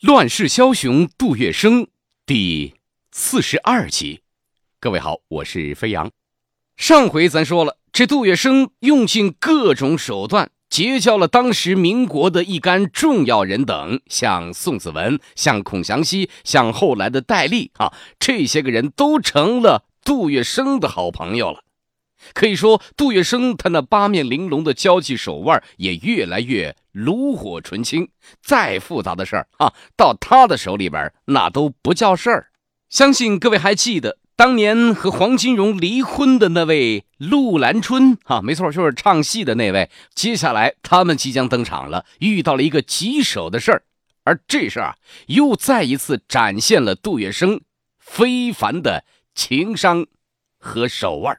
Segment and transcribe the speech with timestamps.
[0.00, 1.88] 乱世枭雄杜月笙
[2.24, 2.72] 第
[3.12, 4.22] 四十二集，
[4.80, 6.10] 各位好，我是飞扬。
[6.78, 21.64] 上回咱说了，这杜月笙用尽各种手段结交了当时民国的一干重要人等，像宋子文、像孔祥熙、像后来的戴笠啊，这些个人都成了杜月笙的好朋友了。
[22.34, 28.08] 可以说，杜月笙他那八面玲珑的交际手腕也越来越炉火纯青。
[28.42, 32.50] 再复杂的事儿啊，到他的手里边那都不叫事儿。
[32.88, 39.90] 相信各位还记得当年和黄金荣离婚的那位陆兰春啊，没错，就是唱戏的那位。
[40.14, 43.82] 接下来他们即将登场了，遇到了一个棘手的事儿，
[44.24, 44.96] 而这事儿啊，
[45.26, 47.60] 又再一次展现了杜月笙
[47.98, 50.06] 非凡的情商
[50.58, 51.38] 和手腕。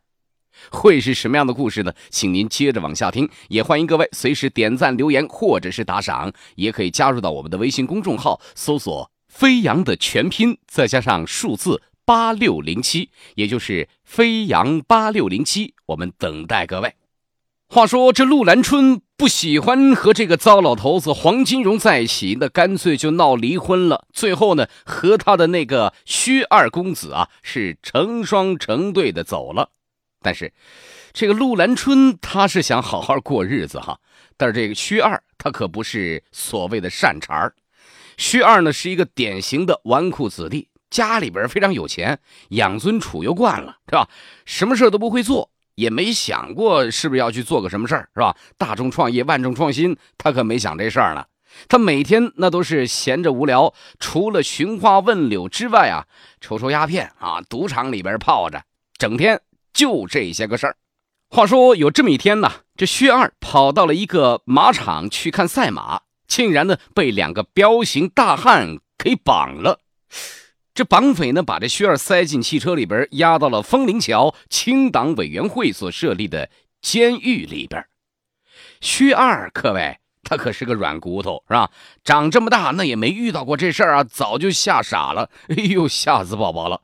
[0.69, 1.93] 会是什么样的故事呢？
[2.09, 16.95] 请您接着往下听，也欢迎各位随时点赞、留言或者是打赏，也可以加入到我们的微信公众号，搜索“飞扬”的全拼，再加上数字八六零七，也就是“飞扬八六零七”，我们等待各位。
[17.73, 24.07] 话说这陆兰春不喜欢和这个糟老头子黄金荣在一起，那干脆就闹离婚了。
[24.11, 29.69] 最后呢，和他的那个薛二公子啊，是成双成对的走了。
[30.21, 30.53] 但是，
[31.13, 33.99] 这个陆兰春他是想好好过日子哈，
[34.37, 37.53] 但是这个薛二他可不是所谓的善茬儿。
[38.17, 44.07] 薛二呢是一个典型的纨绔子弟，家里边非常有钱，养尊处优惯了，是吧？
[44.45, 48.37] 什么事都不会做，也没想过是不是要去做个什么事儿，是吧？
[48.59, 51.25] 大众创业，万众创新，他可没想这事儿呢。
[51.67, 56.05] 他每天那都是闲着无聊，除了寻花问柳之外啊，
[56.39, 58.61] 抽抽鸦片啊，赌场里边泡着，
[58.97, 59.41] 整天。
[59.81, 60.77] 就这些个事儿。
[61.27, 69.79] 话说有这么一天呢，这薛二跑到了一个马场去看赛马，竟然呢被两个彪形大汉给绑了。
[70.75, 77.83] 这绑匪呢把这薛二塞进汽车里边，押到了枫林桥清党委员会所设立的监狱里边。
[78.81, 81.71] 薛二，各位，他可是个软骨头，是吧？
[82.03, 85.31] 长这么大那也没遇到过这事儿啊，早就吓傻了。
[85.47, 86.81] 哎呦，吓死宝宝了！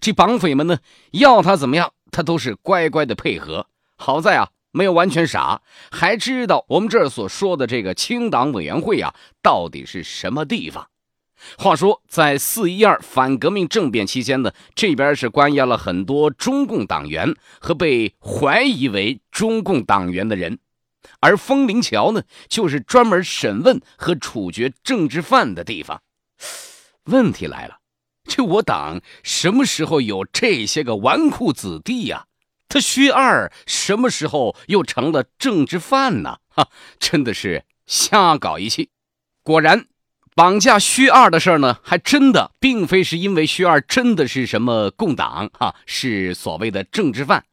[0.00, 0.78] 这绑匪们呢
[1.10, 1.92] 要他怎么样？
[2.10, 10.88] 他都是乖乖的配合，好在啊，没有完全傻，还知道我们这儿所说的这个清党委员会啊，到底是什么地方。
[11.56, 20.58] 话说，在四一二反革命政变期间呢，这边是关押了很多中共党员和被怀疑为中共党员的人，
[21.20, 26.02] 而枫林桥呢，就是专门审问和处决政治犯的地方。
[27.04, 27.77] 问题来了。
[28.28, 32.26] 这我党什么时候有这些个纨绔子弟呀？
[32.68, 36.36] 他薛二什么时候又成了政治犯呢？
[36.50, 36.68] 哈，
[37.00, 38.90] 真的是瞎搞一气。
[39.42, 39.86] 果然，
[40.34, 47.46] 绑架薛二的事呢，还真的并非是因为薛二真的是什么共党哈，是所谓的政治犯。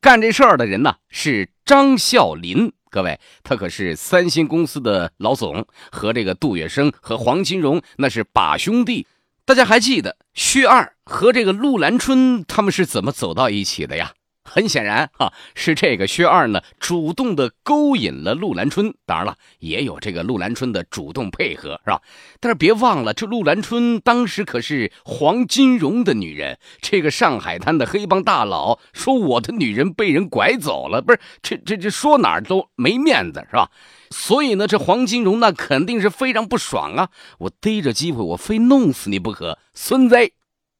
[0.00, 2.70] 干这事儿的人呢，是张孝林。
[2.90, 9.06] 各位，他可是三星公司的老总，和这个杜月笙和黄金荣那是把兄弟。
[9.48, 14.12] 大家还记得薛二和这个陆兰春他们是怎么走到一起的呀？
[14.44, 18.92] 很显然啊，是这个薛二呢主动的勾引了陆兰春。
[19.06, 22.02] 当然了，也有这个陆兰春的主动配合，是吧？
[22.40, 26.58] 但是别忘了，这陆兰春当时可是黄金荣的女人。
[26.82, 33.70] 这个上海滩的黑帮大佬说我的女人被人拐走了，不是这这这说哪儿都没面子，是吧？
[34.10, 37.10] 所以呢，这黄金荣那肯定是非常不爽啊！
[37.38, 40.16] 我逮着机会，我非弄死你不可，孙子！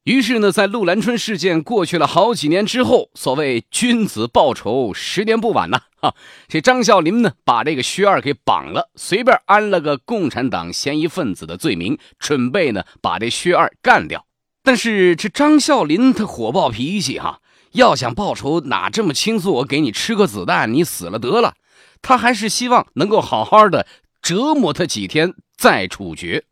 [0.05, 5.83] 于是呢，在陆兰春事件过去了好几年之后，所谓君子报仇，十年不晚呐！
[6.01, 6.15] 哈，
[6.49, 14.25] 这张孝林呢，把这个薛二给绑了，随便安了个共产党嫌疑分子的罪名，准备呢把这薛二干掉。
[14.63, 17.41] 但是这张孝林他火爆脾气哈，
[17.73, 19.53] 要想报仇哪这么轻松？
[19.57, 21.55] 我给你吃个子弹，你死了得了。
[22.03, 23.87] 他还是希望能够好好的
[24.23, 26.45] 折磨他几天再处决。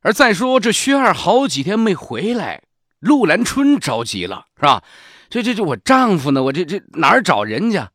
[0.00, 2.62] 而再说这薛二好几天没回来，
[3.00, 4.82] 陆兰春着急了，是吧？
[5.30, 6.42] 这这这我丈夫呢？
[6.42, 7.90] 我这这哪儿找人家？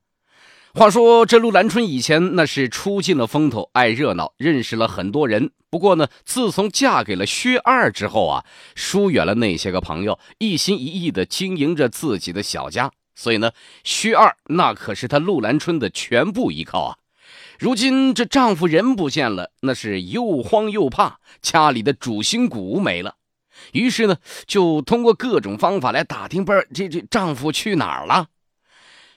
[0.74, 5.52] 话说这陆兰春以前那是出尽了风头，爱热闹，认识了很多人。
[5.70, 8.46] 不过呢，自从嫁给了薛二之后啊，
[8.76, 12.92] 疏远了那些个朋友，一心一意的经营着自己的小家。
[13.20, 13.52] 所以呢，
[13.84, 16.98] 薛二那可是她陆兰春的全部依靠啊。
[17.60, 23.16] 如今这丈夫人不见了，那是又慌又怕，家里的主心骨没了。
[23.74, 24.16] 于是呢，
[24.48, 28.28] 就通过各种方法来打听，不是这这丈夫去哪儿了。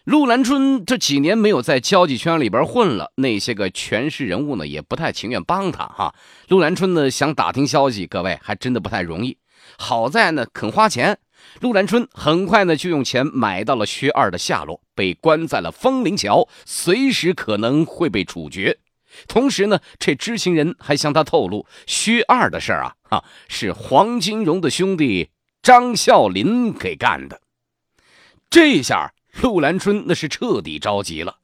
[0.02, 6.12] 陆兰春这几年没有在交际圈里边混了，那些个权势人物呢也不太情愿帮他哈。
[6.48, 9.38] 陆兰春呢想打听消息，各位还真的不太容易。
[9.78, 11.20] 好在呢肯花钱，
[11.60, 18.78] 陆兰春很快呢就用钱买到了薛二的下落，被关在了风铃桥，随时可能会被处决。
[19.28, 25.30] 同时呢，这知情人还向他透露，薛二的事儿啊，哈是黄金荣的兄弟
[25.62, 27.40] 张孝林给干的。
[28.50, 29.12] 这下。
[29.40, 31.38] 陆兰春那是彻底着急了，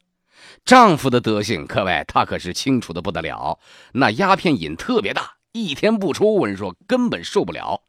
[0.62, 3.58] 丈夫的德行，各位她可是清楚的不得了。
[3.92, 7.80] 那鸦片瘾特别大，一天不出，我跟你说根本受不了。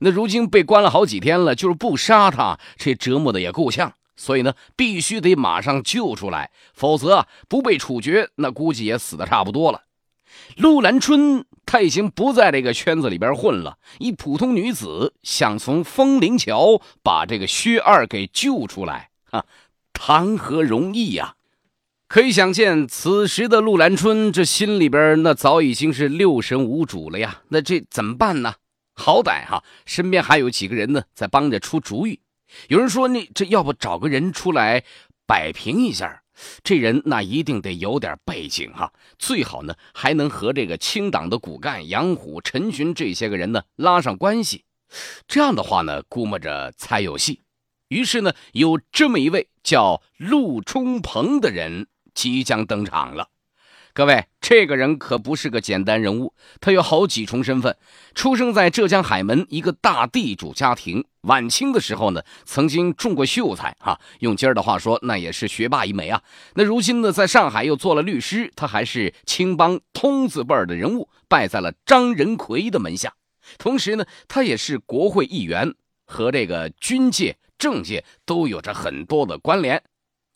[0.00, 3.94] 那如今被关了好几天了，就是不杀他，这折磨的也够呛。
[4.16, 9.82] 所以呢，必须得马上救出来，否则不被处决，那估计也死的差不多了。
[10.56, 19.10] 陆兰春她已经不在这个圈子里边混了，一普通女子想从风铃桥把这个薛二给救出来。
[19.30, 19.44] 啊，
[19.92, 21.34] 谈何容易呀！
[22.08, 27.42] 可以想见，此时的陆兰春这心里边那早已经是六神无主了呀。
[27.48, 28.54] 那这怎么办呢？
[28.96, 32.18] 好歹哈，身边还有几个人呢，在帮着出主意。
[32.68, 34.82] 有人说，你这要不找个人出来
[35.26, 36.22] 摆平一下？
[36.62, 44.64] 这人那一定得有点背景哈，最好呢还能和这个清党的骨干杨虎、陈群这些个人呢拉上关系。
[45.26, 47.40] 这样的话呢，估摸着才有戏。
[47.88, 53.28] 于是呢，有这么一位叫陆冲鹏的人即将登场了。
[53.96, 57.74] 各位，这个人可不是个简单人物，他有好几重身份。
[58.14, 66.22] 出生在浙江海门一个大地主家庭，晚清的时候呢，曾经中过秀才哈，用今儿的话说，那也是学霸一枚啊。
[66.56, 73.14] 那如今呢，在上海又做了律师，他还是青帮通字辈的人物，拜在了张仁奎的门下。
[73.56, 75.72] 同时呢，他也是国会议员
[76.04, 77.38] 和这个军界。
[77.56, 79.82] 政界都有着很多的关联，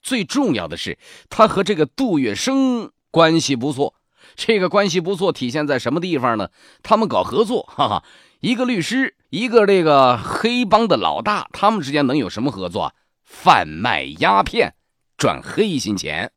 [0.01, 0.97] 最重要的是，
[1.29, 3.95] 他和这个杜月笙关系不错。
[4.37, 6.51] 这个关系不错体现在什么地方呢？
[6.83, 8.05] 他们搞合作，哈哈，
[8.41, 12.95] 一个律师，一个这个黑帮的老大，他们之间能有什么合作？
[13.25, 14.75] 贩卖鸦片，
[15.17, 16.33] 赚黑心钱，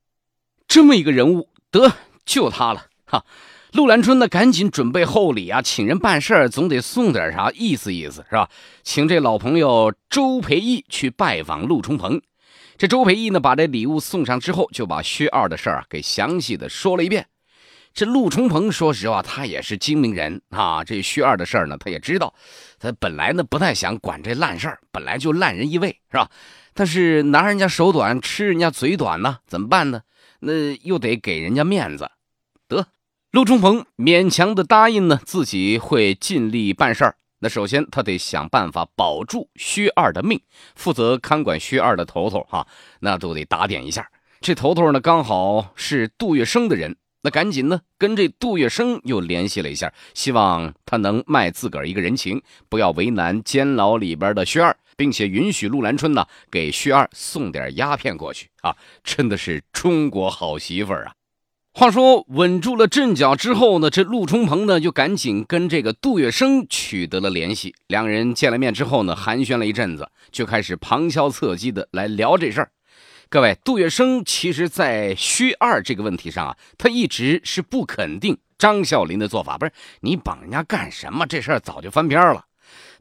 [0.68, 1.92] 这么一个人物，得
[2.26, 3.26] 就他了，哈。
[3.74, 8.50] 陆兰春呢，赶紧准备厚礼啊，请人办事儿总得送点啥，意思意思是吧？
[8.84, 12.22] 请这老朋友周培义去拜访陆冲鹏。
[12.78, 17.28] 这周培义呢，把这礼物送上之后，就把薛二的事儿给详细的说了一遍。
[17.94, 22.34] 这陆冲鹏说实话，他也是精明人啊，这薛二的事儿呢，他也知道。
[22.80, 26.30] 他本来呢，不太想管这烂事儿，本来就烂人一位是吧？
[26.74, 30.02] 但是拿人家手短，吃人家嘴短呢，怎么办呢？
[30.40, 32.10] 那又得给人家面子，
[32.68, 32.88] 得。
[33.30, 37.16] 陆冲鹏勉强的答应呢，自己会尽力办事儿。
[37.44, 40.42] 那首先他得想办法保住薛二的命，
[40.76, 42.66] 负责看管薛二的头头哈，
[43.02, 44.10] 那都得打点一下。
[44.40, 58.74] 这头头呢，刚好是杜月笙的人，那赶紧呢跟这杜月笙又联系了一下，希望他能卖自个儿一个人情，不要为难监牢里边的薛二，并且允许陆兰春呢给薛二送点鸦片过去啊！
[59.04, 61.14] 真的是中国好媳妇儿啊！
[61.76, 67.74] 话说稳住了阵脚之后呢，这陆冲鹏呢就赶紧跟这个杜月笙取得了联系。
[67.88, 72.70] 两人见了面之后呢，寒暄了一阵子，就开始旁敲侧击的来聊这事儿。
[73.28, 79.72] 各位，杜月笙其实在薛二这个问题上啊，他一直是不肯定张啸林的做法，不是
[80.02, 81.26] 你绑人家干什么？
[81.26, 82.46] 这事儿早就翻篇了。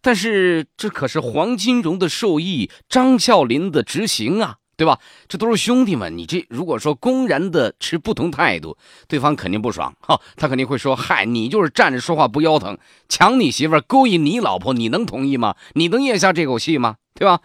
[0.00, 4.56] 但是这可是黄金荣的授意，张啸林的执行啊。
[4.76, 4.98] 对吧？
[5.29, 8.76] 这都是兄弟们，你这如果说公然的持不同态度，
[9.06, 12.76] 对方肯定不爽哈，他肯定会说：“嗨，你就是站着说话不腰疼，
[13.08, 15.56] 抢你媳妇儿，勾引你老婆，你能同意吗？
[15.74, 16.96] 你能咽下这口气吗？
[17.14, 17.41] 对吧？”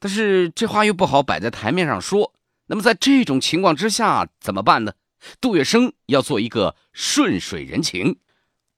[0.00, 2.32] 但是这话又不好摆在台面上说。
[2.66, 4.92] 那么在这种情况之下怎么办呢？
[5.40, 8.16] 杜月笙要做一个顺水人情。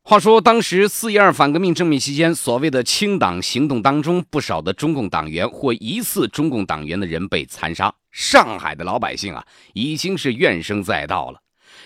[0.07, 7.91] 话说，当时四一二反革命政变期间，所谓的清党行动当中，不少的中共党员或疑似中共党员的人被残杀。
[8.11, 11.41] 上海的老百姓啊，已经是怨声载道了。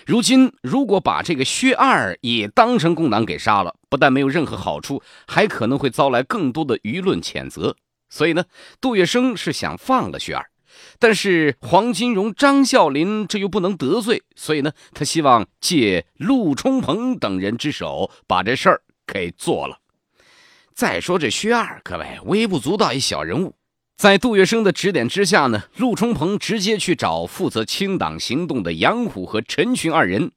[0.05, 7.77] 如今，如果把这个薛二也当成共党给杀了，不但没有任何好处，还可能会遭来更多的舆论谴责。
[8.09, 8.43] 所以呢，
[8.81, 10.45] 杜月笙是想放了薛二。
[10.99, 19.79] 但是黄金荣、张啸林这又不能得罪，所以呢，他希望借陆冲鹏等人之手把这事儿给做了。
[20.73, 23.55] 再说这薛二，各位微不足道一小人物，
[23.97, 30.31] 在杜月笙的指点之下呢，陆冲鹏直接去找负责清党行动的杨虎和陈群二人。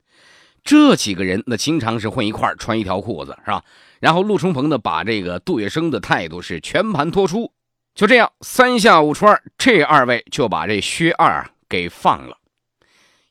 [0.65, 3.65] 这几个人那经常是混一块穿一条裤子，是吧？
[3.99, 7.53] 然后陆冲鹏呢，把这个杜月笙的态度是全盘托出。
[7.95, 12.39] 就这样，三下五除二，这二位就把这薛二给放了。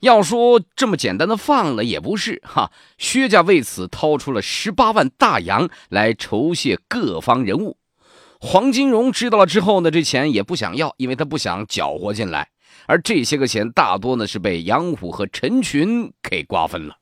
[0.02, 7.78] 要说这么简单的放了也不是哈，薛家为此掏出了十八万大洋来酬谢各方人物。
[8.40, 12.50] 黄金荣知道了之后呢，这钱也不想要，因为他不想搅和进来。
[12.88, 16.98] 而这些个钱大多呢是被杨虎和陈群给瓜分了。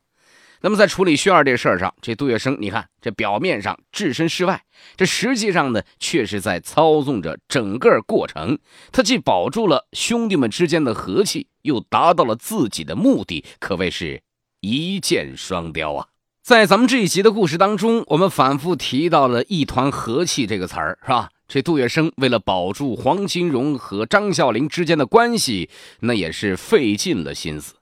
[0.61, 4.63] 那么在处理薛二这事儿上，这杜月笙，你看这表面上置身事外，
[4.97, 8.59] 这实际上呢却是在操纵着整个过程。
[8.91, 14.21] 他既保住了兄弟们之间的和气，又达到了自己的目的，可谓是
[14.59, 16.07] 一箭双雕啊！
[16.41, 21.29] 在咱们这一集的故事当中，我们反复提到了“一团和气”这个词儿，是吧？
[21.47, 25.69] 这杜月笙为了保住黄金荣和张啸林之间的关系，
[26.01, 27.75] 那也是费尽了心思。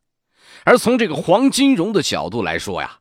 [0.68, 3.00] 而从这个黄金荣的角度来说呀，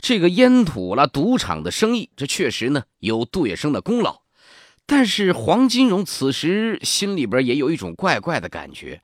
[0.00, 4.22] 这个烟土了赌场的生意，这确实呢有杜月笙的功劳。
[4.86, 9.02] 但是黄金荣此时心里边也有一种怪怪的感觉。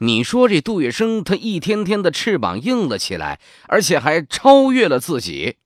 [0.00, 5.56] 你说这杜月笙他一天天的翅膀硬了起来，而且还超越了自己，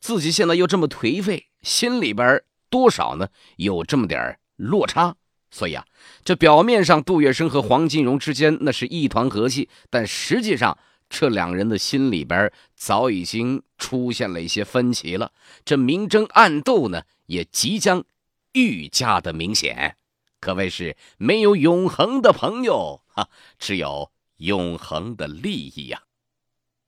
[0.00, 5.14] 自己现在又这么颓废，心里边多少呢有这么点落差。
[5.52, 5.84] 所以啊，
[6.24, 10.76] 这表面上杜月笙和黄金荣之间那是一团和气，但实际上。
[11.08, 15.32] 这两人的心里边早已经出现了一些分歧了，
[15.64, 18.04] 这明争暗斗呢，也即将
[18.52, 19.96] 愈加的明显，
[20.40, 26.02] 可谓是没有永恒的朋友哈，只有永恒的利益呀。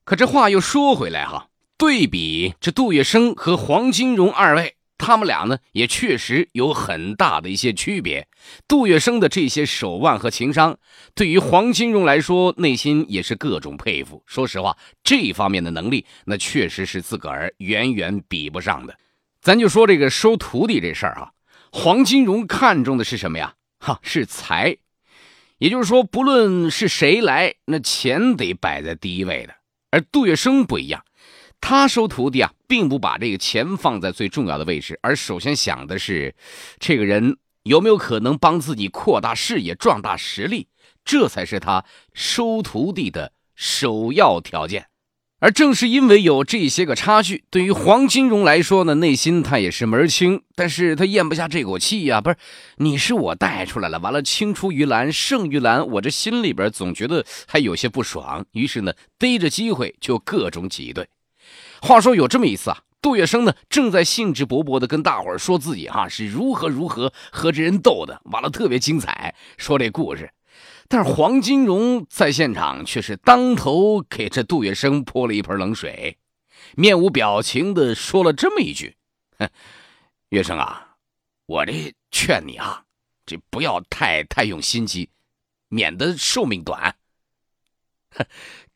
[0.05, 4.78] 可这话又说回来哈，对比这杜月笙和黄金荣二位。
[4.99, 8.29] 他们俩呢，也确实有很大的一些区别。
[8.67, 10.79] 杜月笙的这些手腕和情商，
[11.15, 14.23] 对于黄金荣来说，内心也是各种佩服。
[14.27, 18.99] 说实话，这方面的能力，那确实是自个儿远远比不上的。
[19.41, 21.31] 咱就说这个收徒弟这事儿啊，
[21.71, 23.55] 黄金荣看重的是什么呀？
[23.79, 24.77] 哈，是财。
[25.59, 29.55] 也就是说，不论是谁来，那钱得摆在第一位的。
[29.91, 31.05] 而杜月笙不一样。
[31.61, 36.35] 他收徒弟啊，并不把这个钱放在最重要的位置，而首先想的是，
[36.79, 40.69] 这个人有没有可能帮自己扩大视野、壮大实力，
[41.05, 41.85] 这才是他
[42.15, 44.87] 收徒弟的首要条件。
[45.41, 52.21] 而正是因为有这些个差距，对于黄金荣来说呢，内心他也是门儿清，但是他咽不下这口气呀。
[52.21, 52.37] 不是，
[52.79, 61.07] 你是我带出来了，完了青出于蓝胜于蓝，我这心里边总觉得还有些不爽，于是呢，逮着机会就各种挤兑。
[61.81, 70.33] 话说有这么一次啊，杜月笙呢正在兴致勃勃的跟大伙儿说自己哈是如何如何和这人斗的，完了特别精彩，说这故事。
[70.89, 76.19] 但是黄金荣在现场却是当头给这杜月笙泼了一盆冷水，
[76.77, 78.97] 面无表情的说了这么一句
[79.39, 79.49] ：“哼，
[80.31, 80.97] 月笙啊，
[81.47, 82.85] 我这劝你啊，
[83.27, 85.11] 这不要太太用心机，
[85.69, 86.97] 免得寿命短。”
[88.17, 88.27] 哼，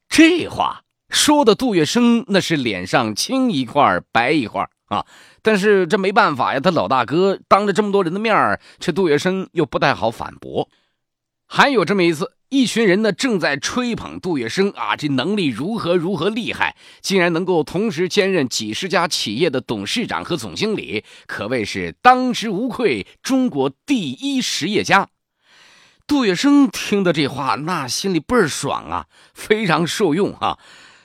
[0.08, 0.84] 这话。
[1.12, 5.04] 说的杜月笙那是脸上青一块白一块啊，
[5.42, 10.68] 但是这没办法呀，他老大哥当着这么多人的面这杜月笙又不太好反驳。
[11.46, 25.08] 还有这么一次，一群人呢正在吹捧杜月笙啊，这能力如何如何厉害，竟然能够同时兼任几十家企业的董事长和总经理，可谓是当之无愧中国第一实业家。
[26.06, 30.58] 杜月笙听的这话，那心里倍儿爽啊，非常受用啊。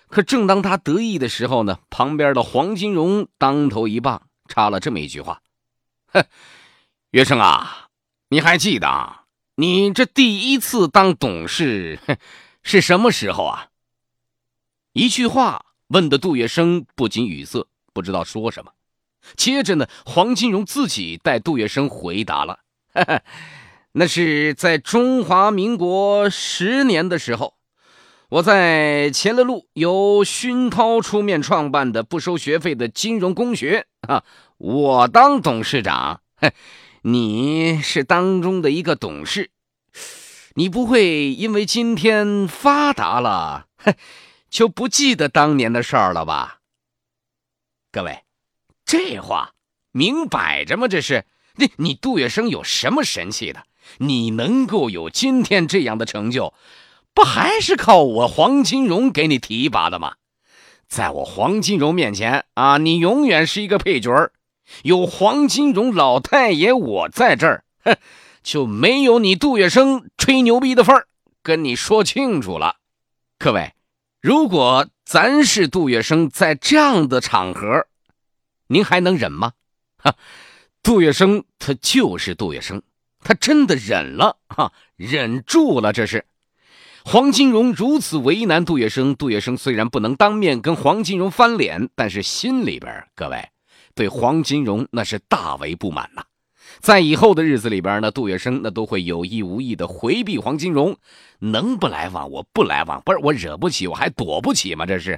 [0.10, 5.42] 可正当他得意的时候呢，旁边的黄金荣当头一棒，插了这么一句话
[6.14, 6.24] ：“哼，
[7.12, 7.90] 月生啊，
[8.30, 8.88] 你还记得
[9.56, 12.00] 你这第一次当董事
[12.64, 13.68] 是什么时候啊？”
[14.94, 18.72] 一句话问的杜月笙不禁语塞，不知道说什么。
[19.36, 22.60] 接着呢，黄金荣自己带杜月笙回答了
[23.92, 27.56] ：“那是在中华民国十年的时候。”
[28.30, 34.26] 我在前乐路由熏陶出面创办的不收学费的金融公学啊，
[34.58, 36.20] 我当董事长，
[37.04, 39.52] 你是当中的一个董事，
[40.56, 43.68] 你不会因为今天发达了，
[44.50, 46.60] 就不记得当年的事儿了吧？
[47.94, 48.26] 各位，
[48.84, 49.54] 这话
[49.94, 50.90] 明摆着吗？
[50.90, 51.24] 这是
[51.56, 53.64] 你你杜月笙有什么神气的？
[54.00, 56.54] 你能够有今天这样的成就？
[57.18, 60.18] 不还是靠我黄金荣给你提拔的吗？
[60.88, 64.30] 在我黄金荣面前啊，你永远是一个配角。
[64.84, 67.98] 有黄金荣老太爷我在这儿，哼，
[68.44, 71.08] 就没有你杜月笙吹牛逼的份儿。
[71.42, 72.76] 跟你说清楚了，
[73.40, 73.74] 各位，
[74.22, 77.88] 如果咱是杜月笙，在这样的场合，
[78.68, 79.54] 您还能忍吗？
[79.98, 80.14] 哈，
[80.84, 82.84] 杜月笙他就是杜月笙。
[83.24, 85.92] 他真的忍了哈，忍住了。
[85.92, 86.24] 这是
[87.10, 93.48] 黄金荣如此为难杜月笙，杜月笙虽然不能当面跟黄金荣翻脸，但是心里边各位
[93.96, 96.26] 对黄金荣那是大为不满呐。
[96.82, 100.98] 在以后的日子里边呢，杜月笙那都会有意无意的回避黄金荣，
[101.40, 104.86] 能不来往我不来往，不是我惹不起我还躲不起吗？
[104.86, 105.18] 这是，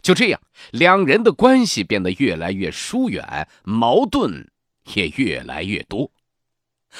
[0.00, 0.40] 就这样，
[0.70, 4.50] 两人的关系变得越来越疏远，矛盾
[4.94, 6.10] 也越来越多。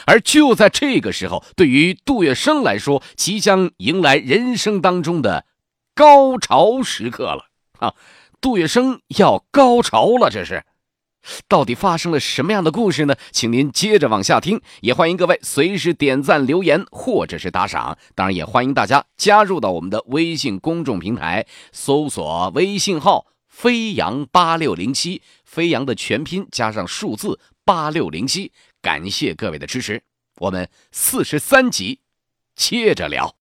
[0.07, 5.47] 而就在这个时候，对于杜月笙来说，即将迎来人生当中的
[5.95, 7.47] 高潮时刻了
[7.79, 7.95] 啊！
[8.41, 10.65] 杜月笙要高潮了，这是。
[11.47, 13.15] 到底发生了什么样的故事呢？
[13.31, 17.97] 请您接着往下听，也欢迎各位随时点赞、留言或者是打赏。
[18.17, 28.51] 当然，也欢迎大家加入到我们的微信公众平台，搜索微信号“飞扬八六零七”，飞扬的全拼加上数字八六零七。
[28.83, 30.03] 感谢各位的支持，
[30.37, 32.01] 我们四十三集
[32.57, 33.37] 接着聊。